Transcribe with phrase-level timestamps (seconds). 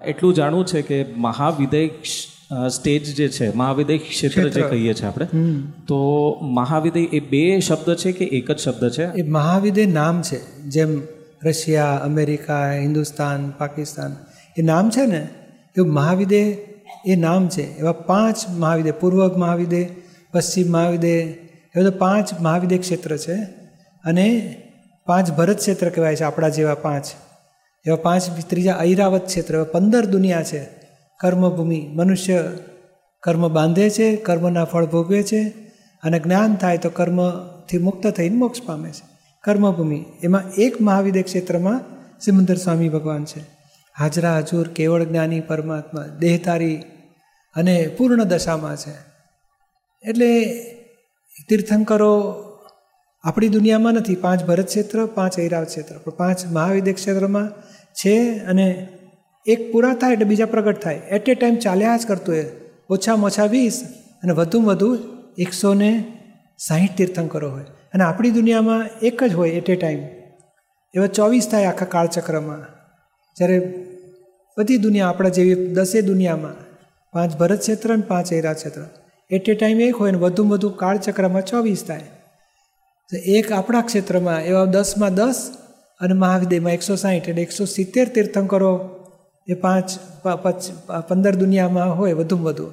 [0.00, 1.88] એટલું જાણવું છે કે મહાવિદય
[2.68, 5.26] સ્ટેજ જે છે મહાવિદય ક્ષેત્ર જે કહીએ છીએ આપણે
[5.88, 5.98] તો
[6.42, 9.04] મહાવિદય એ બે શબ્દ છે કે એક જ શબ્દ છે?
[9.14, 10.38] એ મહાવિદય નામ છે.
[10.60, 11.02] જેમ
[11.44, 14.16] રશિયા અમેરિકા હિન્દુસ્તાન પાકિસ્તાન
[14.58, 15.28] એ નામ છે ને
[15.76, 16.56] એવું મહાવિદય
[17.06, 17.62] એ નામ છે.
[17.78, 19.86] એવા પાંચ મહાવિદય પૂર્વ મહાવિદય
[20.32, 23.34] પશ્ચિમ મહાવિદય એ બધા પાંચ મહાવિદય ક્ષેત્ર છે.
[24.04, 24.56] અને
[25.06, 27.04] પાંચ ભરત ક્ષેત્ર કહેવાય છે આપણા જેવા પાંચ.
[27.86, 30.64] એવા પાંચ ત્રીજા ઐરાવત ક્ષેત્ર એવા પંદર દુનિયા છે.
[31.20, 32.44] કર્મભૂમિ મનુષ્ય
[33.20, 35.48] કર્મ બાંધે છે, કર્મના ફળ ભોગવે છે
[36.02, 39.08] અને જ્ઞાન થાય તો કર્મથી મુક્ત થઈને મોક્ષ પામે છે.
[39.40, 41.80] કર્મભૂમિ એમાં એક મહાવિદ્ય ક્ષેત્રમાં
[42.20, 43.40] સિમંદર સ્વામી ભગવાન છે.
[43.98, 46.76] હાજરા, હજુર, કેવળ જ્ઞાની, પરમાત્મા દેહતારી
[47.54, 48.94] અને પૂર્ણ દશામાં છે.
[50.08, 50.44] એટલે
[51.48, 52.34] તીર્થંકરો
[53.24, 55.98] આપણી દુનિયામાં નથી, પાંચ ભરત ક્ષેત્ર, પાંચ ઐરાવત ક્ષેત્ર.
[55.98, 57.52] પણ પાંચ મહાવિદ્ય ક્ષેત્રમાં
[57.92, 58.88] છે અને
[59.46, 60.94] એક પૂરા થાય એટલે બીજા પ્રગટ થાય.
[60.94, 62.44] એટ એ ટાઈમ ચાલ્યા જ કરતું એ.
[62.90, 63.82] ઓછામાં ઓછા વીસ
[64.22, 64.98] અને વધુમાં વધુ
[65.38, 66.04] એકસો ને
[66.58, 67.64] સાહીઠ તીર્થંકરો હોય.
[67.94, 69.98] અને આપણી દુનિયામાં એક જ હોય એટ એ ટાઈમ
[70.94, 72.58] એવા ચોવીસ થાય આખા કાળચક્રમાં.
[73.36, 73.84] જ્યારે
[74.58, 76.54] બધી દુનિયા આપણા જેવી દસે દુનિયામાં
[77.12, 78.80] પાંચ ભરત ક્ષેત્ર અને પાંચ ઐરા ક્ષેત્ર.
[79.30, 82.00] એટ એ ટાઈમ એક હોય ને વધુમાં વધુ કાળચક્રમાં ચોવીસ થાય.
[83.18, 85.50] એક આપણા ક્ષેત્રમાં, એવા દસમાં દસ
[86.00, 88.72] અને મહાવિદયમાં એકસો સાહીઠ એટલે એકસો સિત્તેર તીર્થંકરો
[89.48, 89.90] એ પાંચ
[91.08, 92.66] પંદર દુનિયામાં હોય, વધુમાં વધુ.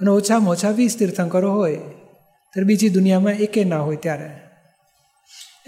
[0.00, 4.30] અને ઓછામાં ઓછા વીસ તીર્થંકરો હોય, ત્યારે બીજી દુનિયામાં એકે ના હોય ત્યારે.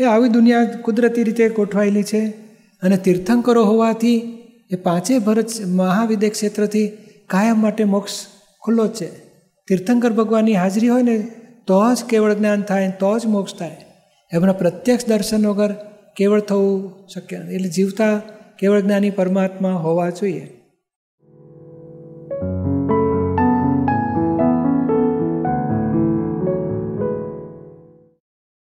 [0.00, 2.22] એ આવી દુનિયા કુદરતી રીતે ગોઠવાયેલી છે
[2.82, 4.16] અને તીર્થંકરો હોવાથી
[4.70, 6.86] એ પાંચેય ભરત મહાવિદ્ય ક્ષેત્રથી
[7.26, 8.12] કાયમ માટે મોક્ષ
[8.62, 9.08] ખુલ્લો છે.
[9.68, 11.16] તીર્થંકર ભગવાનની હાજરી હોય ને,
[11.66, 13.83] તો જ કેવળ જ્ઞાન થાય તો જ મોક્ષ થાય.
[14.34, 15.72] એમના પ્રત્યક્ષ દર્શન વગર
[16.16, 18.14] કેવળ થવું શક્ય એટલે જીવતા
[18.58, 20.63] કેવળ જ્ઞાની પરમાત્મા હોવા જોઈએ.